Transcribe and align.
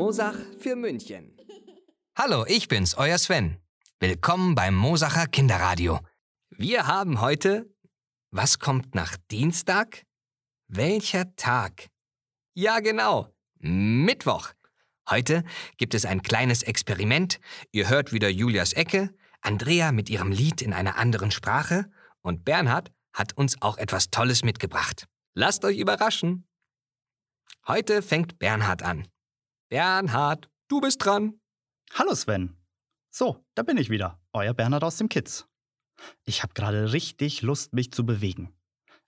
Mosach 0.00 0.36
für 0.58 0.76
München. 0.76 1.36
Hallo, 2.16 2.46
ich 2.48 2.68
bin's, 2.68 2.94
euer 2.94 3.18
Sven. 3.18 3.58
Willkommen 3.98 4.54
beim 4.54 4.74
Mosacher 4.74 5.26
Kinderradio. 5.26 6.00
Wir 6.48 6.86
haben 6.86 7.20
heute. 7.20 7.70
Was 8.30 8.58
kommt 8.58 8.94
nach 8.94 9.18
Dienstag? 9.30 10.06
Welcher 10.68 11.36
Tag? 11.36 11.90
Ja, 12.54 12.80
genau. 12.80 13.28
Mittwoch. 13.58 14.54
Heute 15.10 15.44
gibt 15.76 15.92
es 15.92 16.06
ein 16.06 16.22
kleines 16.22 16.62
Experiment. 16.62 17.38
Ihr 17.70 17.90
hört 17.90 18.14
wieder 18.14 18.30
Julias 18.30 18.72
Ecke, 18.72 19.14
Andrea 19.42 19.92
mit 19.92 20.08
ihrem 20.08 20.32
Lied 20.32 20.62
in 20.62 20.72
einer 20.72 20.96
anderen 20.96 21.30
Sprache 21.30 21.90
und 22.22 22.46
Bernhard 22.46 22.90
hat 23.12 23.36
uns 23.36 23.60
auch 23.60 23.76
etwas 23.76 24.08
Tolles 24.10 24.44
mitgebracht. 24.44 25.04
Lasst 25.34 25.62
euch 25.62 25.76
überraschen. 25.76 26.48
Heute 27.66 28.00
fängt 28.00 28.38
Bernhard 28.38 28.82
an. 28.82 29.06
Bernhard, 29.70 30.50
du 30.66 30.80
bist 30.80 31.04
dran. 31.04 31.40
Hallo 31.94 32.12
Sven. 32.16 32.56
So, 33.08 33.46
da 33.54 33.62
bin 33.62 33.76
ich 33.76 33.88
wieder, 33.88 34.20
euer 34.32 34.52
Bernhard 34.52 34.82
aus 34.82 34.96
dem 34.96 35.08
Kids. 35.08 35.46
Ich 36.24 36.42
habe 36.42 36.54
gerade 36.54 36.92
richtig 36.92 37.42
Lust, 37.42 37.72
mich 37.72 37.92
zu 37.92 38.04
bewegen. 38.04 38.52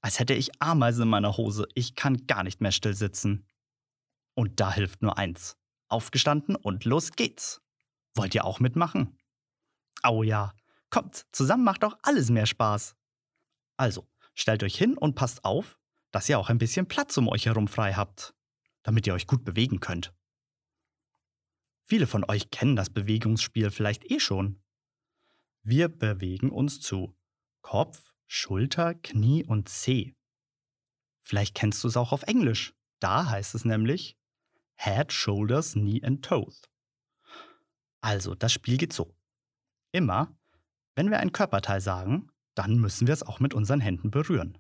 Als 0.02 0.20
hätte 0.20 0.34
ich 0.34 0.62
Ameisen 0.62 1.02
in 1.02 1.08
meiner 1.08 1.36
Hose. 1.36 1.66
Ich 1.74 1.96
kann 1.96 2.28
gar 2.28 2.44
nicht 2.44 2.60
mehr 2.60 2.70
still 2.70 2.94
sitzen. 2.94 3.44
Und 4.34 4.60
da 4.60 4.72
hilft 4.72 5.02
nur 5.02 5.18
eins. 5.18 5.56
Aufgestanden 5.88 6.54
und 6.54 6.84
los 6.84 7.10
geht's. 7.10 7.60
Wollt 8.14 8.36
ihr 8.36 8.44
auch 8.44 8.60
mitmachen? 8.60 9.18
Au 10.04 10.22
ja, 10.22 10.54
kommt, 10.90 11.26
zusammen 11.32 11.64
macht 11.64 11.82
auch 11.82 11.98
alles 12.02 12.30
mehr 12.30 12.46
Spaß. 12.46 12.94
Also, 13.76 14.08
stellt 14.32 14.62
euch 14.62 14.78
hin 14.78 14.96
und 14.96 15.16
passt 15.16 15.44
auf, 15.44 15.80
dass 16.12 16.28
ihr 16.28 16.38
auch 16.38 16.50
ein 16.50 16.58
bisschen 16.58 16.86
Platz 16.86 17.18
um 17.18 17.26
euch 17.26 17.46
herum 17.46 17.66
frei 17.66 17.94
habt, 17.94 18.32
damit 18.84 19.08
ihr 19.08 19.14
euch 19.14 19.26
gut 19.26 19.44
bewegen 19.44 19.80
könnt. 19.80 20.14
Viele 21.84 22.06
von 22.06 22.24
euch 22.24 22.50
kennen 22.50 22.76
das 22.76 22.90
Bewegungsspiel 22.90 23.70
vielleicht 23.70 24.10
eh 24.10 24.20
schon. 24.20 24.62
Wir 25.62 25.88
bewegen 25.88 26.50
uns 26.50 26.80
zu 26.80 27.16
Kopf, 27.60 28.14
Schulter, 28.26 28.94
Knie 28.94 29.44
und 29.44 29.68
Zeh. 29.68 30.14
Vielleicht 31.20 31.54
kennst 31.54 31.82
du 31.84 31.88
es 31.88 31.96
auch 31.96 32.12
auf 32.12 32.24
Englisch. 32.24 32.74
Da 32.98 33.28
heißt 33.30 33.54
es 33.54 33.64
nämlich 33.64 34.16
Head, 34.76 35.12
Shoulders, 35.12 35.74
Knee 35.74 36.02
and 36.02 36.24
Toes. 36.24 36.62
Also, 38.00 38.34
das 38.34 38.52
Spiel 38.52 38.78
geht 38.78 38.92
so. 38.92 39.14
Immer, 39.92 40.36
wenn 40.94 41.10
wir 41.10 41.20
ein 41.20 41.32
Körperteil 41.32 41.80
sagen, 41.80 42.30
dann 42.54 42.78
müssen 42.78 43.06
wir 43.06 43.14
es 43.14 43.22
auch 43.22 43.40
mit 43.40 43.54
unseren 43.54 43.80
Händen 43.80 44.10
berühren. 44.10 44.58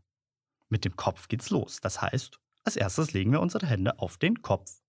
Mit 0.68 0.84
dem 0.84 0.96
Kopf 0.96 1.28
geht's 1.28 1.50
los. 1.50 1.80
Das 1.80 2.00
heißt, 2.00 2.38
als 2.64 2.76
erstes 2.76 3.12
legen 3.12 3.32
wir 3.32 3.40
unsere 3.40 3.66
Hände 3.66 3.98
auf 3.98 4.16
den 4.16 4.42
Kopf. 4.42 4.81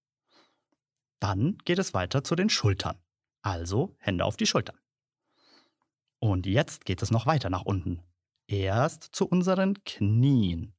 Dann 1.23 1.57
geht 1.59 1.79
es 1.79 1.93
weiter 1.93 2.25
zu 2.25 2.35
den 2.35 2.49
Schultern. 2.49 3.01
Also 3.41 3.95
Hände 3.99 4.25
auf 4.25 4.35
die 4.35 4.45
Schultern. 4.45 4.77
Und 6.19 6.45
jetzt 6.45 6.83
geht 6.83 7.01
es 7.01 7.11
noch 7.11 7.25
weiter 7.25 7.49
nach 7.49 7.61
unten. 7.61 8.03
Erst 8.45 9.03
zu 9.15 9.25
unseren 9.25 9.81
Knien. 9.85 10.75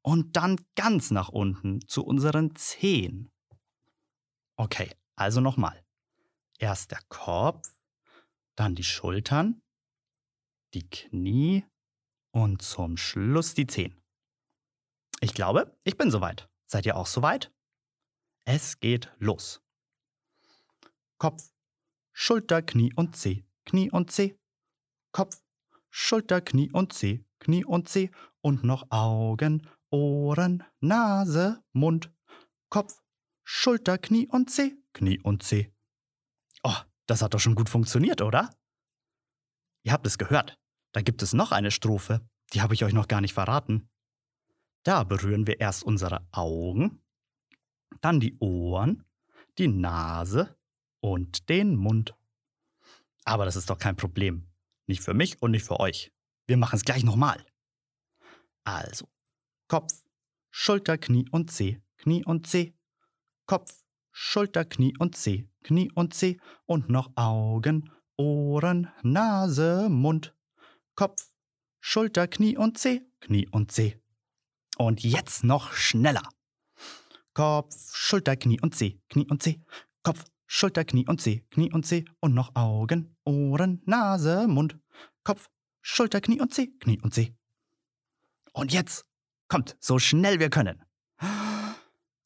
Und 0.00 0.38
dann 0.38 0.56
ganz 0.76 1.10
nach 1.10 1.28
unten 1.28 1.86
zu 1.86 2.06
unseren 2.06 2.56
Zehen. 2.56 3.30
Okay, 4.56 4.96
also 5.14 5.42
nochmal. 5.42 5.84
Erst 6.58 6.92
der 6.92 7.00
Kopf, 7.10 7.68
dann 8.56 8.74
die 8.74 8.82
Schultern, 8.82 9.60
die 10.72 10.88
Knie 10.88 11.66
und 12.30 12.62
zum 12.62 12.96
Schluss 12.96 13.52
die 13.52 13.66
Zehen. 13.66 14.00
Ich 15.20 15.34
glaube, 15.34 15.76
ich 15.84 15.98
bin 15.98 16.10
soweit. 16.10 16.48
Seid 16.64 16.86
ihr 16.86 16.96
auch 16.96 17.06
soweit? 17.06 17.52
Es 18.44 18.80
geht 18.80 19.12
los. 19.18 19.62
Kopf, 21.18 21.52
Schulter, 22.12 22.62
Knie 22.62 22.92
und 22.94 23.16
Zeh, 23.16 23.44
Knie 23.64 23.90
und 23.90 24.10
Zeh. 24.10 24.38
Kopf, 25.12 25.42
Schulter, 25.90 26.40
Knie 26.40 26.70
und 26.72 26.92
Zeh, 26.92 27.24
Knie 27.38 27.64
und 27.64 27.88
Zeh. 27.88 28.10
Und 28.42 28.64
noch 28.64 28.90
Augen, 28.90 29.68
Ohren, 29.90 30.64
Nase, 30.80 31.62
Mund. 31.72 32.10
Kopf, 32.70 33.02
Schulter, 33.44 33.98
Knie 33.98 34.26
und 34.28 34.50
Zeh, 34.50 34.76
Knie 34.94 35.20
und 35.20 35.42
Zeh. 35.42 35.72
Oh, 36.62 36.76
das 37.06 37.22
hat 37.22 37.34
doch 37.34 37.40
schon 37.40 37.54
gut 37.54 37.68
funktioniert, 37.68 38.22
oder? 38.22 38.50
Ihr 39.82 39.92
habt 39.92 40.06
es 40.06 40.18
gehört. 40.18 40.58
Da 40.92 41.02
gibt 41.02 41.22
es 41.22 41.32
noch 41.32 41.52
eine 41.52 41.70
Strophe. 41.70 42.26
Die 42.52 42.62
habe 42.62 42.74
ich 42.74 42.84
euch 42.84 42.92
noch 42.92 43.08
gar 43.08 43.20
nicht 43.20 43.34
verraten. 43.34 43.88
Da 44.84 45.04
berühren 45.04 45.46
wir 45.46 45.60
erst 45.60 45.84
unsere 45.84 46.26
Augen, 46.32 47.02
dann 48.00 48.20
die 48.20 48.36
Ohren, 48.38 49.04
die 49.58 49.68
Nase 49.68 50.56
und 51.00 51.48
den 51.48 51.76
Mund. 51.76 52.14
Aber 53.24 53.44
das 53.44 53.56
ist 53.56 53.70
doch 53.70 53.78
kein 53.78 53.96
Problem. 53.96 54.48
Nicht 54.86 55.02
für 55.02 55.14
mich 55.14 55.40
und 55.42 55.52
nicht 55.52 55.64
für 55.64 55.80
euch. 55.80 56.12
Wir 56.46 56.56
machen 56.56 56.76
es 56.76 56.84
gleich 56.84 57.04
nochmal. 57.04 57.44
Also, 58.64 59.08
Kopf, 59.68 59.92
Schulter, 60.50 60.98
Knie 60.98 61.28
und 61.30 61.50
Zeh, 61.50 61.80
Knie 61.98 62.24
und 62.24 62.46
Zeh. 62.46 62.74
Kopf, 63.46 63.84
Schulter, 64.10 64.64
Knie 64.64 64.94
und 64.98 65.16
Zeh, 65.16 65.48
Knie 65.62 65.90
und 65.94 66.14
Zeh. 66.14 66.38
Und 66.66 66.88
noch 66.88 67.12
Augen, 67.16 67.92
Ohren, 68.16 68.90
Nase, 69.02 69.88
Mund. 69.88 70.34
Kopf, 70.94 71.32
Schulter, 71.80 72.28
Knie 72.28 72.56
und 72.56 72.78
Zeh, 72.78 73.02
Knie 73.20 73.48
und 73.48 73.72
Zeh. 73.72 73.96
Und 74.76 75.02
jetzt 75.02 75.44
noch 75.44 75.72
schneller. 75.72 76.28
Kopf, 77.40 77.74
Schulter, 77.94 78.36
Knie 78.36 78.60
und 78.60 78.74
Zeh, 78.74 79.00
Knie 79.08 79.26
und 79.30 79.42
Zeh. 79.42 79.62
Kopf, 80.02 80.26
Schulter, 80.46 80.84
Knie 80.84 81.06
und 81.08 81.22
Zeh, 81.22 81.40
Knie 81.50 81.72
und 81.72 81.86
Zeh. 81.86 82.04
Und 82.20 82.34
noch 82.34 82.54
Augen, 82.54 83.16
Ohren, 83.24 83.80
Nase, 83.86 84.46
Mund. 84.46 84.78
Kopf, 85.24 85.48
Schulter, 85.80 86.20
Knie 86.20 86.38
und 86.38 86.52
Zeh, 86.52 86.66
Knie 86.80 87.00
und 87.00 87.14
Zeh. 87.14 87.34
Und 88.52 88.74
jetzt 88.74 89.06
kommt 89.48 89.74
so 89.80 89.98
schnell 89.98 90.38
wir 90.38 90.50
können. 90.50 90.82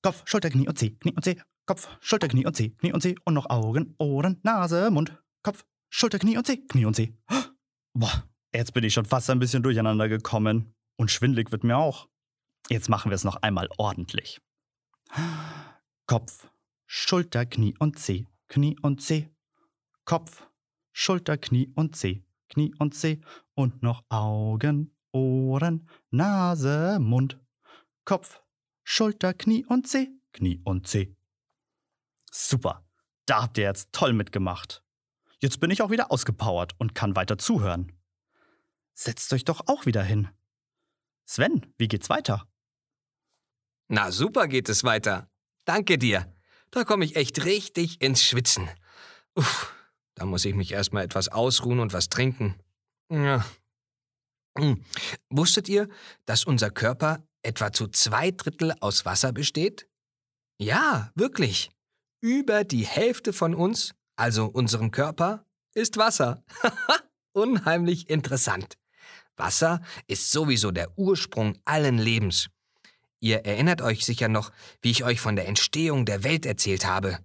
Kopf, 0.03 0.23
Schulter, 0.25 0.51
Knie 0.51 0.67
und 0.67 0.77
Zeh, 0.81 0.91
Knie 0.91 1.15
und 1.15 1.23
Zeh. 1.23 1.41
Kopf, 1.65 1.89
Schulter, 2.01 2.27
Knie 2.27 2.45
und 2.45 2.57
Zeh, 2.57 2.71
Knie 2.71 2.93
und 2.93 3.01
Zeh. 3.01 3.15
Und 3.25 3.35
noch 3.35 3.49
Augen, 3.49 3.95
Ohren, 3.99 4.41
Nase, 4.43 4.91
Mund. 4.91 5.17
Kopf, 5.45 5.65
Schulter, 5.91 6.19
Knie 6.19 6.39
und 6.39 6.45
Zeh, 6.49 6.57
Knie 6.57 6.87
und 6.87 6.97
Zeh. 6.97 7.17
Boah, 7.97 8.25
jetzt 8.53 8.75
bin 8.75 8.83
ich 8.83 8.93
schon 8.93 9.05
fast 9.05 9.31
ein 9.31 9.39
bisschen 9.39 9.63
durcheinander 9.63 10.09
gekommen. 10.09 10.75
Und 10.97 11.13
schwindlig 11.13 11.53
wird 11.53 11.63
mir 11.63 11.77
auch. 11.77 12.09
Jetzt 12.69 12.89
machen 12.89 13.13
wir 13.13 13.15
es 13.15 13.23
noch 13.23 13.37
einmal 13.37 13.69
ordentlich. 13.79 14.41
Kopf, 16.07 16.49
Schulter, 16.87 17.47
Knie 17.47 17.75
und 17.79 17.99
Zeh, 17.99 18.27
Knie 18.49 18.77
und 18.83 19.01
Zeh. 19.01 19.29
Kopf, 20.05 20.47
Schulter, 20.93 21.39
Knie 21.39 21.73
und 21.75 21.97
Zeh, 21.97 22.25
Knie 22.49 22.75
und 22.79 22.95
Zeh. 22.95 23.21
Und 23.55 23.83
noch 23.83 24.05
Augen, 24.09 24.97
Ohren, 25.13 25.89
Nase, 26.11 26.99
Mund. 27.01 27.41
Kopf, 28.05 28.43
Schulter, 28.83 29.35
Knie 29.35 29.65
und 29.65 29.89
Zeh, 29.89 30.09
Knie 30.33 30.61
und 30.65 30.87
Zeh. 30.89 31.17
Super, 32.31 32.85
da 33.27 33.43
habt 33.43 33.59
ihr 33.59 33.65
jetzt 33.65 33.93
toll 33.93 34.13
mitgemacht. 34.13 34.83
Jetzt 35.41 35.61
bin 35.61 35.71
ich 35.71 35.83
auch 35.83 35.91
wieder 35.91 36.11
ausgepowert 36.11 36.75
und 36.79 36.95
kann 36.95 37.17
weiter 37.17 37.39
zuhören. 37.39 37.93
Setzt 38.93 39.33
euch 39.33 39.45
doch 39.45 39.69
auch 39.69 39.87
wieder 39.87 40.03
hin. 40.03 40.29
Sven, 41.25 41.73
wie 41.79 41.89
geht's 41.89 42.11
weiter? 42.11 42.49
Na 43.89 44.11
super 44.11 44.49
geht 44.49 44.69
es 44.69 44.85
weiter. 44.85 45.29
Danke 45.65 45.99
dir. 45.99 46.33
Da 46.71 46.85
komme 46.85 47.05
ich 47.05 47.17
echt 47.17 47.45
richtig 47.45 48.01
ins 48.03 48.23
Schwitzen. 48.23 48.69
Uff, 49.35 49.73
da 50.15 50.25
muss 50.25 50.45
ich 50.45 50.55
mich 50.55 50.73
erstmal 50.73 51.05
etwas 51.05 51.29
ausruhen 51.29 51.81
und 51.81 51.93
was 51.93 52.09
trinken. 52.09 52.55
Ja. 53.11 53.45
Hm. 54.59 54.85
Wusstet 55.31 55.69
ihr, 55.69 55.89
dass 56.25 56.45
unser 56.45 56.71
Körper 56.71 57.27
etwa 57.43 57.73
zu 57.73 57.89
zwei 57.89 58.31
Drittel 58.31 58.75
aus 58.81 59.05
Wasser 59.05 59.33
besteht? 59.33 59.89
Ja, 60.59 61.11
wirklich. 61.15 61.71
Über 62.21 62.65
die 62.65 62.87
Hälfte 62.87 63.33
von 63.33 63.55
uns, 63.55 63.95
also 64.17 64.47
unserem 64.47 64.91
Körper, 64.91 65.45
ist 65.75 65.97
Wasser. 65.97 66.45
Unheimlich 67.33 68.09
interessant. 68.09 68.79
Wasser 69.37 69.83
ist 70.07 70.31
sowieso 70.31 70.71
der 70.71 70.97
Ursprung 70.97 71.59
allen 71.65 71.99
Lebens. 71.99 72.49
Ihr 73.25 73.47
erinnert 73.47 73.81
euch 73.81 74.05
sicher 74.05 74.29
noch, 74.29 74.53
wie 74.83 74.91
ich 74.91 75.03
euch 75.03 75.19
von 75.19 75.35
der 75.35 75.49
Entstehung 75.49 76.05
der 76.05 76.25
Welt 76.25 76.45
erzählt 76.45 76.85
habe 76.85 77.21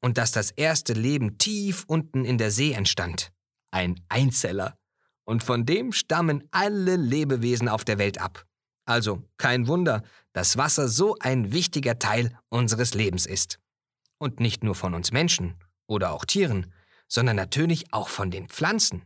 und 0.00 0.16
dass 0.16 0.30
das 0.30 0.52
erste 0.52 0.92
Leben 0.92 1.38
tief 1.38 1.82
unten 1.88 2.24
in 2.24 2.38
der 2.38 2.52
See 2.52 2.70
entstand. 2.70 3.32
Ein 3.72 4.00
Einzeller. 4.08 4.78
Und 5.24 5.42
von 5.42 5.66
dem 5.66 5.90
stammen 5.90 6.44
alle 6.52 6.94
Lebewesen 6.94 7.68
auf 7.68 7.84
der 7.84 7.98
Welt 7.98 8.20
ab. 8.20 8.46
Also 8.84 9.24
kein 9.38 9.66
Wunder, 9.66 10.04
dass 10.32 10.56
Wasser 10.56 10.86
so 10.86 11.16
ein 11.18 11.50
wichtiger 11.50 11.98
Teil 11.98 12.38
unseres 12.48 12.94
Lebens 12.94 13.26
ist. 13.26 13.58
Und 14.18 14.38
nicht 14.38 14.62
nur 14.62 14.76
von 14.76 14.94
uns 14.94 15.10
Menschen 15.10 15.56
oder 15.88 16.12
auch 16.12 16.24
Tieren, 16.24 16.72
sondern 17.08 17.34
natürlich 17.34 17.92
auch 17.92 18.08
von 18.08 18.30
den 18.30 18.48
Pflanzen. 18.48 19.02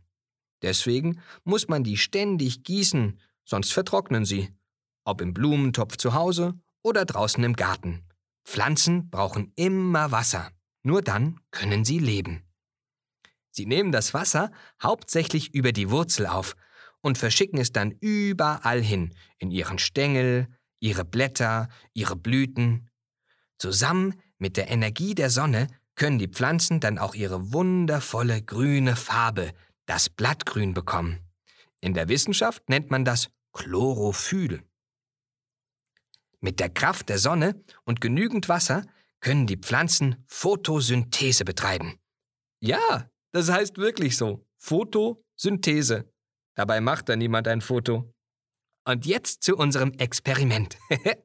Deswegen 0.61 1.23
muss 1.43 1.69
man 1.69 1.83
die 1.83 1.97
ständig 1.97 2.63
gießen, 2.63 3.19
sonst 3.45 3.73
vertrocknen 3.73 4.25
sie. 4.25 4.53
Ob 5.05 5.21
im 5.21 5.33
Blumentopf 5.33 5.95
zu 5.97 6.13
Hause 6.13 6.55
oder 6.83 7.05
draußen 7.05 7.43
im 7.43 7.55
Garten. 7.55 8.05
Pflanzen 8.43 9.09
brauchen 9.09 9.53
immer 9.55 10.11
Wasser. 10.11 10.51
Nur 10.83 11.01
dann 11.01 11.39
können 11.51 11.85
sie 11.85 11.99
leben. 11.99 12.43
Sie 13.49 13.65
nehmen 13.65 13.91
das 13.91 14.13
Wasser 14.13 14.51
hauptsächlich 14.83 15.53
über 15.53 15.71
die 15.71 15.89
Wurzel 15.89 16.27
auf 16.27 16.55
und 17.01 17.17
verschicken 17.17 17.59
es 17.59 17.71
dann 17.71 17.91
überall 18.01 18.81
hin, 18.81 19.13
in 19.37 19.49
ihren 19.51 19.79
Stängel, 19.79 20.47
ihre 20.79 21.05
Blätter, 21.05 21.69
ihre 21.93 22.15
Blüten. 22.15 22.89
Zusammen 23.57 24.15
mit 24.37 24.57
der 24.57 24.69
Energie 24.69 25.15
der 25.15 25.29
Sonne 25.29 25.67
können 25.95 26.19
die 26.19 26.27
Pflanzen 26.27 26.79
dann 26.79 26.97
auch 26.97 27.15
ihre 27.15 27.53
wundervolle 27.53 28.41
grüne 28.41 28.95
Farbe, 28.95 29.53
das 29.85 30.09
Blattgrün, 30.09 30.73
bekommen. 30.73 31.19
In 31.79 31.93
der 31.93 32.09
Wissenschaft 32.09 32.67
nennt 32.69 32.91
man 32.91 33.05
das 33.05 33.29
Chlorophyll. 33.53 34.63
Mit 36.45 36.59
der 36.59 36.69
Kraft 36.69 37.09
der 37.09 37.17
Sonne 37.17 37.59
und 37.85 38.01
genügend 38.01 38.49
Wasser 38.49 38.85
können 39.19 39.47
die 39.47 39.57
Pflanzen 39.57 40.23
Photosynthese 40.27 41.43
betreiben. 41.43 41.97
Ja, 42.59 43.09
das 43.31 43.49
heißt 43.49 43.79
wirklich 43.79 44.15
so. 44.15 44.47
Photosynthese. 44.57 46.07
Dabei 46.53 46.81
macht 46.81 47.09
da 47.09 47.15
niemand 47.15 47.47
ein 47.47 47.61
Foto. 47.61 48.13
Und 48.83 49.07
jetzt 49.07 49.41
zu 49.41 49.57
unserem 49.57 49.93
Experiment. 49.93 50.77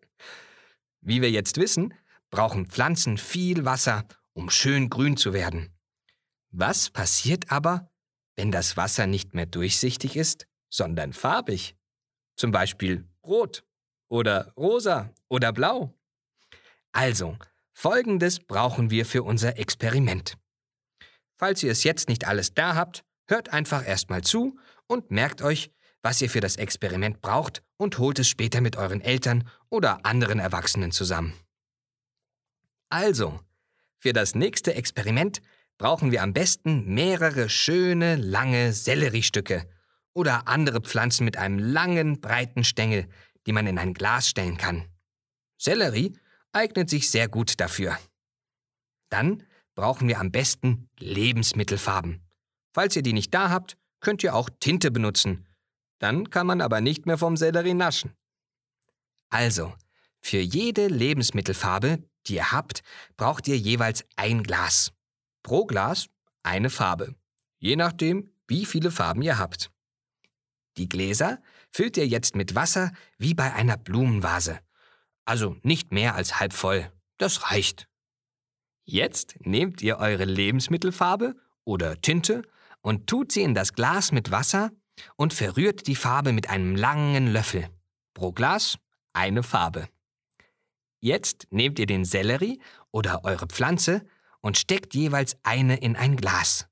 Wie 1.02 1.20
wir 1.20 1.30
jetzt 1.30 1.58
wissen, 1.58 1.92
brauchen 2.30 2.64
Pflanzen 2.64 3.18
viel 3.18 3.66
Wasser, 3.66 4.08
um 4.32 4.48
schön 4.48 4.88
grün 4.88 5.18
zu 5.18 5.34
werden. 5.34 5.76
Was 6.50 6.88
passiert 6.88 7.52
aber, 7.52 7.90
wenn 8.36 8.50
das 8.50 8.78
Wasser 8.78 9.06
nicht 9.06 9.34
mehr 9.34 9.44
durchsichtig 9.44 10.16
ist, 10.16 10.46
sondern 10.70 11.12
farbig? 11.12 11.76
Zum 12.36 12.52
Beispiel 12.52 13.06
rot 13.22 13.66
oder 14.10 14.52
rosa 14.58 15.14
oder 15.28 15.52
blau. 15.54 15.94
Also, 16.92 17.38
Folgendes 17.72 18.40
brauchen 18.40 18.90
wir 18.90 19.06
für 19.06 19.22
unser 19.22 19.58
Experiment. 19.58 20.36
Falls 21.38 21.62
ihr 21.62 21.72
es 21.72 21.84
jetzt 21.84 22.10
nicht 22.10 22.26
alles 22.26 22.52
da 22.52 22.74
habt, 22.74 23.04
hört 23.26 23.48
einfach 23.54 23.86
erstmal 23.86 24.20
zu 24.22 24.58
und 24.86 25.10
merkt 25.10 25.40
euch, 25.40 25.70
was 26.02 26.20
ihr 26.20 26.28
für 26.28 26.40
das 26.40 26.56
Experiment 26.56 27.22
braucht 27.22 27.62
und 27.78 27.96
holt 27.98 28.18
es 28.18 28.28
später 28.28 28.60
mit 28.60 28.76
euren 28.76 29.00
Eltern 29.00 29.48
oder 29.70 30.04
anderen 30.04 30.38
Erwachsenen 30.38 30.92
zusammen. 30.92 31.32
Also, 32.90 33.40
für 33.98 34.12
das 34.12 34.34
nächste 34.34 34.74
Experiment 34.74 35.40
brauchen 35.78 36.10
wir 36.10 36.22
am 36.22 36.34
besten 36.34 36.92
mehrere 36.92 37.48
schöne, 37.48 38.16
lange 38.16 38.72
Selleriestücke 38.72 39.66
oder 40.12 40.48
andere 40.48 40.80
Pflanzen 40.80 41.24
mit 41.24 41.38
einem 41.38 41.58
langen, 41.58 42.20
breiten 42.20 42.64
Stängel, 42.64 43.08
die 43.50 43.52
man 43.52 43.66
in 43.66 43.78
ein 43.78 43.94
Glas 43.94 44.28
stellen 44.28 44.56
kann. 44.58 44.86
Sellerie 45.58 46.12
eignet 46.52 46.88
sich 46.88 47.10
sehr 47.10 47.26
gut 47.26 47.58
dafür. 47.58 47.98
Dann 49.08 49.42
brauchen 49.74 50.06
wir 50.06 50.20
am 50.20 50.30
besten 50.30 50.88
Lebensmittelfarben. 51.00 52.22
Falls 52.72 52.94
ihr 52.94 53.02
die 53.02 53.12
nicht 53.12 53.34
da 53.34 53.50
habt, 53.50 53.76
könnt 53.98 54.22
ihr 54.22 54.36
auch 54.36 54.50
Tinte 54.60 54.92
benutzen. 54.92 55.48
Dann 55.98 56.30
kann 56.30 56.46
man 56.46 56.60
aber 56.60 56.80
nicht 56.80 57.06
mehr 57.06 57.18
vom 57.18 57.36
Sellerie 57.36 57.74
naschen. 57.74 58.14
Also, 59.30 59.74
für 60.20 60.38
jede 60.38 60.86
Lebensmittelfarbe, 60.86 62.04
die 62.28 62.36
ihr 62.36 62.52
habt, 62.52 62.82
braucht 63.16 63.48
ihr 63.48 63.58
jeweils 63.58 64.04
ein 64.14 64.44
Glas. 64.44 64.92
Pro 65.42 65.66
Glas 65.66 66.06
eine 66.44 66.70
Farbe. 66.70 67.16
Je 67.58 67.74
nachdem, 67.74 68.30
wie 68.46 68.64
viele 68.64 68.92
Farben 68.92 69.22
ihr 69.22 69.38
habt. 69.38 69.72
Die 70.76 70.88
Gläser 70.88 71.42
füllt 71.70 71.96
ihr 71.96 72.06
jetzt 72.06 72.36
mit 72.36 72.54
Wasser 72.54 72.92
wie 73.18 73.34
bei 73.34 73.52
einer 73.52 73.76
Blumenvase. 73.76 74.60
Also 75.24 75.56
nicht 75.62 75.92
mehr 75.92 76.14
als 76.14 76.40
halb 76.40 76.52
voll. 76.52 76.90
Das 77.18 77.50
reicht. 77.50 77.88
Jetzt 78.84 79.36
nehmt 79.40 79.82
ihr 79.82 79.98
eure 79.98 80.24
Lebensmittelfarbe 80.24 81.36
oder 81.64 82.00
Tinte 82.00 82.42
und 82.80 83.06
tut 83.06 83.32
sie 83.32 83.42
in 83.42 83.54
das 83.54 83.74
Glas 83.74 84.10
mit 84.10 84.30
Wasser 84.30 84.70
und 85.16 85.32
verrührt 85.32 85.86
die 85.86 85.96
Farbe 85.96 86.32
mit 86.32 86.50
einem 86.50 86.74
langen 86.76 87.32
Löffel. 87.32 87.68
Pro 88.14 88.32
Glas 88.32 88.78
eine 89.12 89.42
Farbe. 89.42 89.88
Jetzt 91.00 91.46
nehmt 91.50 91.78
ihr 91.78 91.86
den 91.86 92.04
Sellerie 92.04 92.60
oder 92.90 93.24
eure 93.24 93.46
Pflanze 93.46 94.06
und 94.40 94.58
steckt 94.58 94.94
jeweils 94.94 95.36
eine 95.42 95.76
in 95.76 95.96
ein 95.96 96.16
Glas. 96.16 96.69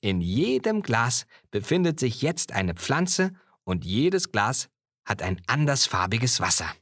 In 0.00 0.20
jedem 0.20 0.82
Glas 0.82 1.26
befindet 1.50 1.98
sich 1.98 2.22
jetzt 2.22 2.52
eine 2.52 2.74
Pflanze 2.74 3.32
und 3.64 3.84
jedes 3.84 4.30
Glas 4.30 4.68
hat 5.04 5.22
ein 5.22 5.40
andersfarbiges 5.46 6.40
Wasser. 6.40 6.72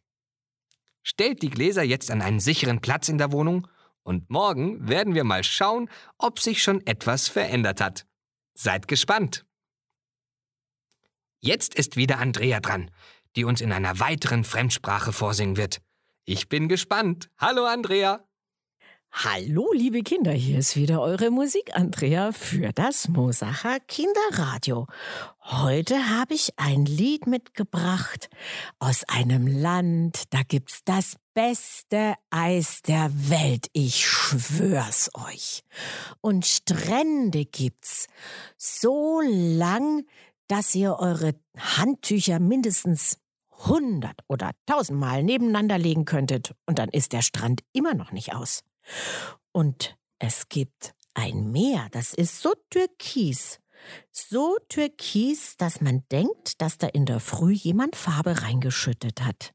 Stellt 1.03 1.43
die 1.43 1.51
Gläser 1.51 1.83
jetzt 1.83 2.11
an 2.11 2.23
einen 2.23 2.41
sicheren 2.41 2.81
Platz 2.81 3.09
in 3.09 3.19
der 3.19 3.33
Wohnung 3.33 3.69
und 4.03 4.31
morgen 4.31 4.89
werden 4.89 5.15
wir 5.15 5.25
mal 5.25 5.45
schauen, 5.45 5.89
ob 6.19 6.41
sich 6.41 6.63
schon 6.63 6.87
etwas 6.87 7.29
verändert 7.29 7.81
hat. 7.81 8.07
Seid 8.55 8.89
gespannt! 8.89 9.45
Jetzt 11.41 11.75
ist 11.75 11.97
wieder 11.97 12.19
Andrea 12.19 12.61
dran, 12.61 12.91
die 13.37 13.45
uns 13.45 13.61
in 13.61 13.73
einer 13.73 13.99
weiteren 14.01 14.45
Fremdsprache 14.45 15.13
vorsingen 15.13 15.57
wird. 15.57 15.83
Ich 16.25 16.49
bin 16.49 16.69
gespannt. 16.69 17.29
Hallo 17.37 17.67
Andrea! 17.67 18.27
Hallo, 19.17 19.73
liebe 19.73 20.03
Kinder, 20.03 20.33
hier 20.33 20.59
ist 20.59 20.75
wieder 20.75 21.01
eure 21.01 21.31
Musik, 21.31 21.71
Andrea, 21.75 22.33
für 22.33 22.73
das 22.73 23.09
Mosacher 23.09 23.79
Kinderradio. 23.87 24.89
Heute 25.41 26.11
habe 26.11 26.35
ich 26.35 26.51
ein 26.57 26.85
Lied 26.85 27.29
mitgebracht 27.29 28.29
aus 28.81 29.05
einem 29.09 29.47
Land, 29.47 30.25
da 30.31 30.41
gibt's 30.43 30.81
das 30.85 31.15
beste 31.33 32.15
Eis 32.31 32.83
der 32.83 33.09
Welt, 33.31 33.69
ich 33.73 34.05
schwör's 34.05 35.11
euch. 35.15 35.63
Und 36.21 36.45
Strände 36.45 37.45
gibt's 37.45 38.09
so 38.59 39.21
lang, 39.25 40.05
dass 40.49 40.75
ihr 40.75 40.99
eure 40.99 41.37
Handtücher 41.57 42.41
mindestens 42.41 43.19
hundert 43.69 44.19
oder 44.27 44.51
tausendmal 44.67 45.23
nebeneinander 45.23 45.79
legen 45.79 46.05
könntet 46.05 46.53
und 46.67 46.81
dann 46.81 46.89
ist 46.89 47.13
der 47.13 47.23
Strand 47.23 47.61
immer 47.73 47.95
noch 47.95 48.11
nicht 48.11 48.35
aus. 48.35 48.65
Und 49.53 49.97
es 50.19 50.49
gibt 50.49 50.95
ein 51.15 51.51
Meer, 51.53 51.89
das 51.93 52.13
ist 52.13 52.41
so 52.41 52.55
türkis, 52.71 53.61
so 54.11 54.57
türkis, 54.69 55.57
dass 55.57 55.81
man 55.81 56.03
denkt, 56.11 56.61
dass 56.61 56.79
da 56.79 56.89
in 56.89 57.07
der 57.07 57.21
Früh 57.21 57.53
jemand 57.53 57.97
Farbe 57.97 58.43
reingeschüttet 58.43 59.23
hat. 59.23 59.53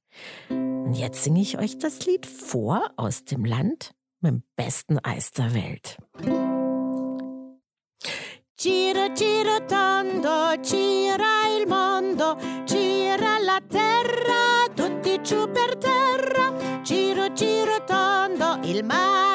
Und 0.50 0.94
jetzt 0.94 1.24
singe 1.24 1.42
ich 1.42 1.58
euch 1.58 1.78
das 1.78 2.06
Lied 2.06 2.26
vor 2.26 2.92
aus 2.96 3.24
dem 3.26 3.46
Land 3.46 3.92
mit 4.22 4.32
dem 4.32 4.44
besten 4.56 5.00
Eis 5.04 5.32
der 5.32 5.54
Welt. 5.54 5.98
Gira, 8.62 9.08
gira 9.16 9.60
tondo, 9.68 10.62
gira 10.62 11.48
il 11.58 11.66
mondo, 11.66 12.36
gira 12.66 13.40
la 13.40 13.60
terra, 13.62 14.39
tondo, 18.88 19.29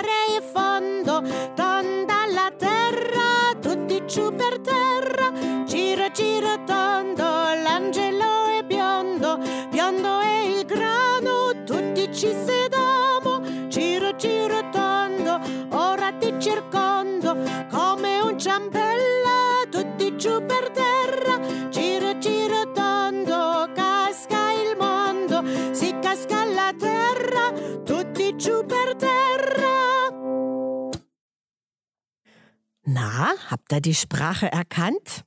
Habt 33.19 33.73
ihr 33.73 33.81
die 33.81 33.95
Sprache 33.95 34.51
erkannt? 34.51 35.25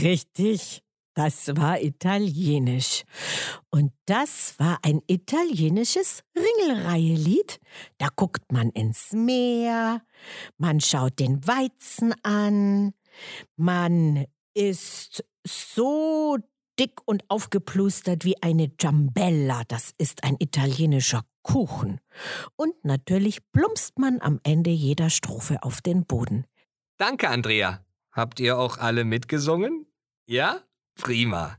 Richtig. 0.00 0.82
Das 1.14 1.48
war 1.56 1.80
italienisch. 1.80 3.04
Und 3.70 3.92
das 4.04 4.58
war 4.58 4.78
ein 4.82 5.00
italienisches 5.06 6.22
Ringelreihe-Lied. 6.36 7.58
Da 7.96 8.08
guckt 8.14 8.52
man 8.52 8.68
ins 8.70 9.12
Meer, 9.12 10.02
man 10.58 10.80
schaut 10.80 11.18
den 11.18 11.46
Weizen 11.46 12.14
an, 12.22 12.92
man 13.56 14.26
ist 14.52 15.24
so 15.46 16.36
dick 16.78 17.00
und 17.06 17.24
aufgeplustert 17.28 18.26
wie 18.26 18.42
eine 18.42 18.68
Giambella. 18.68 19.62
Das 19.68 19.92
ist 19.96 20.22
ein 20.22 20.36
italienischer 20.38 21.22
Kuchen. 21.46 22.00
Und 22.56 22.74
natürlich 22.84 23.38
plumpst 23.52 24.00
man 24.00 24.20
am 24.20 24.40
Ende 24.42 24.70
jeder 24.70 25.10
Strophe 25.10 25.62
auf 25.62 25.80
den 25.80 26.04
Boden. 26.04 26.44
Danke, 26.96 27.28
Andrea. 27.28 27.84
Habt 28.10 28.40
ihr 28.40 28.58
auch 28.58 28.78
alle 28.78 29.04
mitgesungen? 29.04 29.86
Ja? 30.26 30.62
Prima. 30.96 31.56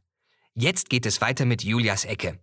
Jetzt 0.54 0.90
geht 0.90 1.06
es 1.06 1.22
weiter 1.22 1.46
mit 1.46 1.64
Julias 1.64 2.04
Ecke. 2.04 2.38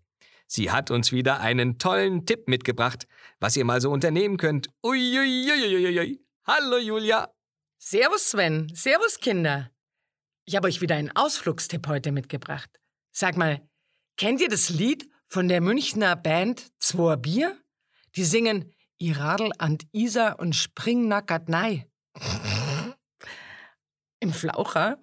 Sie 0.46 0.70
hat 0.70 0.90
uns 0.90 1.12
wieder 1.12 1.40
einen 1.40 1.78
tollen 1.78 2.24
Tipp 2.24 2.48
mitgebracht, 2.48 3.06
was 3.40 3.56
ihr 3.56 3.64
mal 3.66 3.80
so 3.82 3.90
unternehmen 3.90 4.38
könnt. 4.38 4.70
Uiuiuiui. 4.82 6.24
Hallo 6.46 6.78
Julia. 6.78 7.30
Servus 7.78 8.30
Sven, 8.30 8.72
Servus 8.74 9.18
Kinder. 9.18 9.70
Ich 10.46 10.56
habe 10.56 10.68
euch 10.68 10.80
wieder 10.80 10.96
einen 10.96 11.14
Ausflugstipp 11.14 11.86
heute 11.88 12.10
mitgebracht. 12.10 12.70
Sag 13.12 13.36
mal, 13.36 13.60
kennt 14.16 14.40
ihr 14.40 14.48
das 14.48 14.70
Lied 14.70 15.10
von 15.26 15.48
der 15.48 15.60
Münchner 15.60 16.16
Band 16.16 16.72
Zwoer 16.78 17.16
Bier? 17.16 17.58
Die 18.16 18.24
singen 18.24 18.72
I 19.00 19.12
Radl 19.12 19.50
an 19.58 19.78
Isar 19.92 20.38
und 20.38 20.54
spring 20.54 21.08
nackert 21.08 21.48
nei. 21.48 21.86
Im 24.20 24.32
Flaucher, 24.32 24.98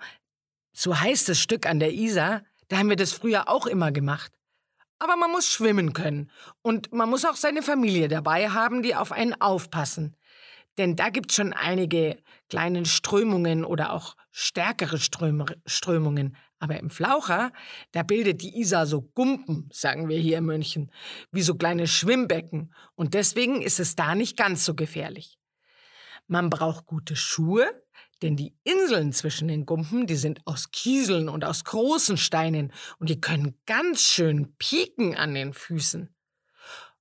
so 0.74 1.00
heißt 1.00 1.30
das 1.30 1.40
Stück 1.40 1.66
an 1.66 1.80
der 1.80 1.94
Isar, 1.94 2.44
da 2.70 2.78
haben 2.78 2.90
wir 2.90 2.96
das 2.96 3.12
früher 3.12 3.50
auch 3.50 3.68
immer 3.68 3.92
gemacht. 3.92 4.32
Aber 5.00 5.18
man 5.18 5.32
muss 5.32 5.48
schwimmen 5.48 5.94
können 5.94 6.32
und 6.62 6.94
man 6.94 7.10
muss 7.10 7.26
auch 7.26 7.36
seine 7.36 7.64
Familie 7.64 8.08
dabei 8.08 8.50
haben, 8.50 8.82
die 8.82 8.96
auf 8.96 9.12
einen 9.12 9.40
aufpassen. 9.42 10.16
Denn 10.78 10.96
da 10.96 11.10
gibt 11.10 11.32
es 11.32 11.36
schon 11.36 11.54
einige 11.54 12.18
kleine 12.50 12.86
Strömungen 12.86 13.66
oder 13.66 13.94
auch 13.94 14.16
stärkere 14.32 15.00
Ström 15.00 15.46
Strömungen. 15.66 16.38
Aber 16.62 16.80
im 16.80 16.92
Flaucher, 16.92 17.52
da 17.92 18.04
bildet 18.04 18.44
die 18.44 18.60
Isar 18.60 18.86
so 18.86 19.02
Gumpen, 19.02 19.68
sagen 19.74 20.10
wir 20.10 20.20
hier 20.20 20.38
in 20.38 20.46
München, 20.46 20.92
wie 21.32 21.42
so 21.42 21.56
kleine 21.56 21.88
Schwimmbecken. 21.88 22.72
Und 22.94 23.16
deswegen 23.16 23.64
ist 23.64 23.80
es 23.80 23.96
da 23.96 24.14
nicht 24.14 24.38
ganz 24.38 24.64
so 24.64 24.76
gefährlich. 24.76 25.40
Man 26.28 26.52
braucht 26.52 26.86
gute 26.86 27.16
Schuhe, 27.16 27.66
denn 28.22 28.36
die 28.38 28.56
Inseln 28.64 29.12
zwischen 29.12 29.48
den 29.48 29.66
Gumpen, 29.66 30.06
die 30.06 30.16
sind 30.16 30.40
aus 30.46 30.70
Kieseln 30.70 31.30
und 31.30 31.44
aus 31.44 31.64
großen 31.64 32.16
Steinen 32.16 32.72
und 33.00 33.10
die 33.10 33.20
können 33.20 33.60
ganz 33.66 34.02
schön 34.02 34.56
pieken 34.58 35.16
an 35.16 35.34
den 35.34 35.54
Füßen. 35.54 36.16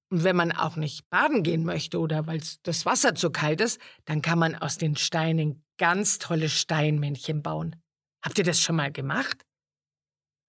Und 0.09 0.25
wenn 0.25 0.37
man 0.37 0.53
auch 0.53 0.77
nicht 0.77 1.11
baden 1.11 1.43
gehen 1.43 1.65
möchte 1.65 2.01
oder 2.01 2.27
weil 2.27 2.41
das 2.63 2.87
Wasser 2.87 3.15
zu 3.15 3.31
kalt 3.31 3.61
ist, 3.61 3.79
dann 4.07 4.23
kann 4.23 4.39
man 4.39 4.55
aus 4.55 4.79
den 4.79 4.97
Steinen 4.97 5.67
ganz 5.77 6.19
tolle 6.19 6.49
Steinmännchen 6.49 7.43
bauen. 7.43 7.77
Habt 8.23 8.39
ihr 8.39 8.45
das 8.45 8.59
schon 8.59 8.77
mal 8.77 8.91
gemacht? 8.91 9.45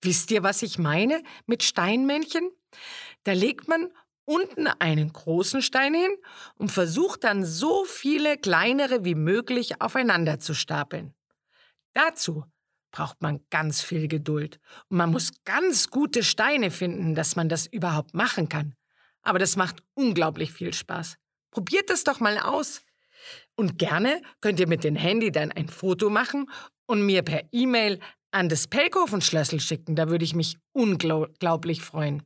Wisst 0.01 0.31
ihr, 0.31 0.43
was 0.43 0.62
ich 0.62 0.79
meine 0.79 1.22
mit 1.46 1.63
Steinmännchen? 1.63 2.50
Da 3.24 3.34
legt 3.34 3.67
man 3.67 3.91
unten 4.25 4.67
einen 4.67 5.12
großen 5.12 5.62
Stein 5.62 5.93
hin 5.93 6.12
und 6.55 6.72
versucht 6.72 7.24
dann 7.24 7.43
so 7.46 7.86
viele 7.86 8.38
kleinere 8.38 9.03
wie 9.03 9.15
möglich 9.15 9.81
aufeinander 9.81 10.39
zu 10.39 10.53
stapeln. 10.53 11.13
Dazu 11.93 12.46
braucht 12.91 13.22
man 13.22 13.41
ganz 13.50 13.81
viel 13.81 14.08
Geduld 14.08 14.60
und 14.89 14.98
man 14.98 15.12
muss 15.12 15.31
ganz 15.46 15.89
gute 15.89 16.24
Steine 16.24 16.72
finden, 16.72 17.15
dass 17.15 17.36
man 17.36 17.50
das 17.50 17.67
überhaupt 17.67 18.13
machen 18.13 18.50
kann. 18.50 18.75
Aber 19.22 19.39
das 19.39 19.55
macht 19.55 19.84
unglaublich 19.93 20.51
viel 20.51 20.74
Spaß. 20.74 21.17
Probiert 21.51 21.89
es 21.89 22.03
doch 22.03 22.20
mal 22.20 22.38
aus. 22.39 22.81
Und 23.55 23.77
gerne 23.77 24.22
könnt 24.39 24.60
ihr 24.60 24.67
mit 24.67 24.84
dem 24.84 24.96
Handy 24.96 25.31
dann 25.31 25.51
ein 25.51 25.70
Foto 25.70 26.10
machen 26.10 26.50
und 26.86 27.05
mir 27.05 27.22
per 27.22 27.43
E-Mail 27.51 28.00
an 28.31 28.50
das 28.50 28.67
Pelkofen-Schlüssel 28.67 29.59
schicken. 29.59 29.95
Da 29.95 30.09
würde 30.09 30.25
ich 30.25 30.35
mich 30.35 30.57
unglaublich 30.73 31.81
freuen. 31.81 32.23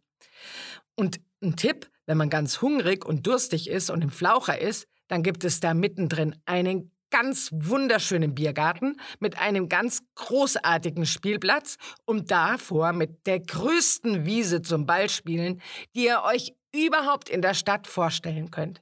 Und 0.95 1.19
ein 1.41 1.55
Tipp, 1.55 1.89
wenn 2.05 2.17
man 2.17 2.29
ganz 2.29 2.61
hungrig 2.61 3.05
und 3.05 3.27
durstig 3.27 3.69
ist 3.69 3.89
und 3.89 4.03
im 4.03 4.11
Flaucher 4.11 4.59
ist, 4.59 4.87
dann 5.07 5.23
gibt 5.23 5.43
es 5.43 5.59
da 5.59 5.73
mittendrin 5.73 6.35
einen 6.45 6.91
ganz 7.11 7.49
wunderschönen 7.53 8.35
Biergarten 8.35 8.99
mit 9.19 9.37
einem 9.37 9.69
ganz 9.69 10.03
großartigen 10.15 11.05
Spielplatz 11.05 11.77
und 12.05 12.31
davor 12.31 12.93
mit 12.93 13.25
der 13.25 13.39
größten 13.39 14.25
Wiese 14.25 14.61
zum 14.61 14.85
Ballspielen, 14.85 15.61
die 15.95 16.05
ihr 16.05 16.23
euch 16.23 16.53
überhaupt 16.73 17.29
in 17.29 17.41
der 17.41 17.53
Stadt 17.53 17.87
vorstellen 17.87 18.51
könnt. 18.51 18.81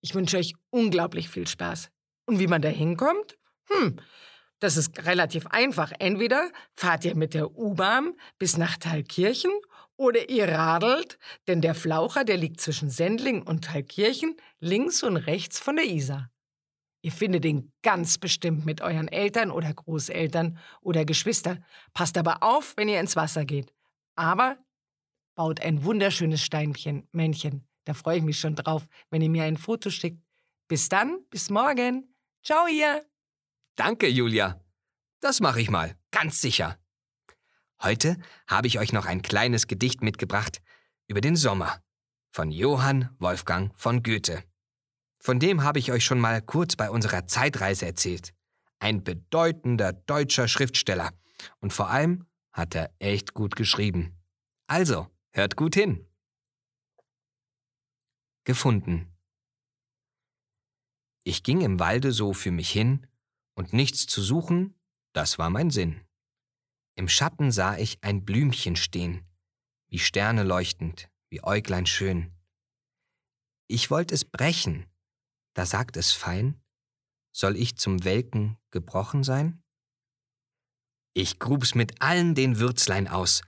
Ich 0.00 0.14
wünsche 0.14 0.38
euch 0.38 0.54
unglaublich 0.70 1.28
viel 1.28 1.46
Spaß. 1.46 1.88
Und 2.26 2.38
wie 2.38 2.46
man 2.46 2.62
da 2.62 2.68
hinkommt? 2.68 3.38
Hm, 3.70 3.96
das 4.64 4.78
ist 4.78 5.04
relativ 5.04 5.46
einfach. 5.48 5.92
Entweder 5.98 6.50
fahrt 6.74 7.04
ihr 7.04 7.14
mit 7.14 7.34
der 7.34 7.56
U-Bahn 7.56 8.14
bis 8.38 8.56
nach 8.56 8.78
Thalkirchen 8.78 9.52
oder 9.96 10.30
ihr 10.30 10.48
radelt, 10.48 11.18
denn 11.46 11.60
der 11.60 11.74
Flaucher, 11.74 12.24
der 12.24 12.38
liegt 12.38 12.60
zwischen 12.60 12.88
Sendling 12.88 13.42
und 13.42 13.64
Thalkirchen, 13.64 14.36
links 14.60 15.02
und 15.02 15.18
rechts 15.18 15.60
von 15.60 15.76
der 15.76 15.84
Isar. 15.84 16.30
Ihr 17.02 17.12
findet 17.12 17.44
ihn 17.44 17.72
ganz 17.82 18.16
bestimmt 18.16 18.64
mit 18.64 18.80
euren 18.80 19.08
Eltern 19.08 19.50
oder 19.50 19.72
Großeltern 19.72 20.58
oder 20.80 21.04
Geschwistern. 21.04 21.62
Passt 21.92 22.16
aber 22.16 22.42
auf, 22.42 22.72
wenn 22.78 22.88
ihr 22.88 22.98
ins 22.98 23.16
Wasser 23.16 23.44
geht. 23.44 23.70
Aber 24.16 24.56
baut 25.34 25.60
ein 25.60 25.84
wunderschönes 25.84 26.42
Steinchen, 26.42 27.06
Männchen. 27.12 27.68
Da 27.84 27.92
freue 27.92 28.16
ich 28.16 28.24
mich 28.24 28.40
schon 28.40 28.54
drauf, 28.54 28.86
wenn 29.10 29.20
ihr 29.20 29.28
mir 29.28 29.44
ein 29.44 29.58
Foto 29.58 29.90
schickt. 29.90 30.22
Bis 30.68 30.88
dann, 30.88 31.18
bis 31.28 31.50
morgen. 31.50 32.14
Ciao 32.42 32.66
ihr. 32.66 33.04
Danke, 33.76 34.08
Julia. 34.08 34.60
Das 35.20 35.40
mache 35.40 35.60
ich 35.60 35.70
mal, 35.70 35.96
ganz 36.10 36.40
sicher. 36.40 36.78
Heute 37.82 38.16
habe 38.46 38.66
ich 38.66 38.78
euch 38.78 38.92
noch 38.92 39.06
ein 39.06 39.22
kleines 39.22 39.66
Gedicht 39.66 40.02
mitgebracht 40.02 40.62
über 41.06 41.20
den 41.20 41.36
Sommer 41.36 41.82
von 42.30 42.50
Johann 42.50 43.14
Wolfgang 43.18 43.76
von 43.78 44.02
Goethe. 44.02 44.44
Von 45.18 45.38
dem 45.38 45.62
habe 45.62 45.78
ich 45.78 45.92
euch 45.92 46.04
schon 46.04 46.20
mal 46.20 46.42
kurz 46.42 46.76
bei 46.76 46.90
unserer 46.90 47.26
Zeitreise 47.26 47.86
erzählt. 47.86 48.34
Ein 48.78 49.02
bedeutender 49.02 49.92
deutscher 49.92 50.48
Schriftsteller. 50.48 51.12
Und 51.60 51.72
vor 51.72 51.90
allem 51.90 52.26
hat 52.52 52.74
er 52.74 52.92
echt 52.98 53.34
gut 53.34 53.56
geschrieben. 53.56 54.16
Also, 54.66 55.08
Hört 55.36 55.56
gut 55.56 55.74
hin. 55.74 56.06
Gefunden. 58.44 59.12
Ich 61.24 61.42
ging 61.42 61.60
im 61.60 61.80
Walde 61.80 62.12
so 62.12 62.32
für 62.32 62.52
mich 62.52 62.70
hin, 62.70 63.04
und 63.54 63.72
nichts 63.72 64.06
zu 64.06 64.22
suchen, 64.22 64.74
das 65.12 65.38
war 65.38 65.50
mein 65.50 65.70
Sinn. 65.70 66.00
Im 66.96 67.08
Schatten 67.08 67.50
sah 67.50 67.76
ich 67.76 68.02
ein 68.02 68.24
Blümchen 68.24 68.76
stehen, 68.76 69.26
wie 69.88 69.98
Sterne 69.98 70.42
leuchtend, 70.42 71.10
wie 71.30 71.42
Äuglein 71.42 71.86
schön. 71.86 72.32
Ich 73.66 73.90
wollt 73.90 74.12
es 74.12 74.24
brechen, 74.24 74.86
da 75.54 75.66
sagt 75.66 75.96
es 75.96 76.12
fein, 76.12 76.60
soll 77.32 77.56
ich 77.56 77.76
zum 77.76 78.04
Welken 78.04 78.58
gebrochen 78.70 79.24
sein? 79.24 79.62
Ich 81.14 81.38
grub's 81.38 81.74
mit 81.74 82.00
allen 82.02 82.34
den 82.34 82.58
Würzlein 82.58 83.08
aus, 83.08 83.42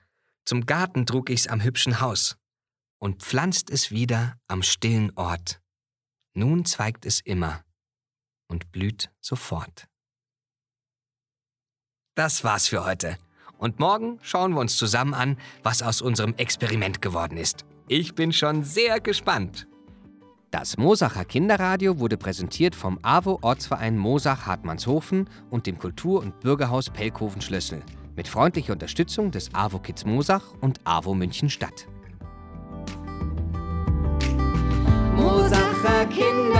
zum 0.44 0.66
Garten 0.66 1.06
trug 1.06 1.30
ich's 1.30 1.48
am 1.48 1.62
hübschen 1.62 2.00
Haus 2.00 2.36
und 2.98 3.22
pflanzt 3.22 3.70
es 3.70 3.90
wieder 3.90 4.40
am 4.46 4.62
stillen 4.62 5.10
Ort. 5.16 5.60
Nun 6.34 6.64
zweigt 6.64 7.06
es 7.06 7.20
immer 7.20 7.64
und 8.48 8.70
blüht 8.70 9.10
sofort. 9.20 9.88
Das 12.16 12.44
war's 12.44 12.66
für 12.66 12.86
heute. 12.86 13.18
Und 13.58 13.78
morgen 13.78 14.18
schauen 14.22 14.54
wir 14.54 14.60
uns 14.60 14.78
zusammen 14.78 15.12
an, 15.12 15.36
was 15.62 15.82
aus 15.82 16.00
unserem 16.00 16.32
Experiment 16.38 17.02
geworden 17.02 17.36
ist. 17.36 17.66
Ich 17.88 18.14
bin 18.14 18.32
schon 18.32 18.64
sehr 18.64 19.00
gespannt. 19.00 19.68
Das 20.50 20.78
Mosacher 20.78 21.26
Kinderradio 21.26 21.98
wurde 21.98 22.16
präsentiert 22.16 22.74
vom 22.74 22.98
AWO 23.02 23.38
Ortsverein 23.42 23.98
Mosach 23.98 24.46
Hartmannshofen 24.46 25.28
und 25.50 25.66
dem 25.66 25.78
Kultur- 25.78 26.20
und 26.20 26.40
Bürgerhaus 26.40 26.88
Pelkoven 26.88 27.42
Schlössel 27.42 27.82
mit 28.16 28.28
freundlicher 28.28 28.72
Unterstützung 28.72 29.30
des 29.30 29.52
AWO 29.52 29.78
Kids 29.78 30.06
Mosach 30.06 30.54
und 30.62 30.80
AWO 30.84 31.12
München 31.12 31.50
Stadt. 31.50 31.86
Mosacher 35.14 36.06
Kinder. 36.06 36.55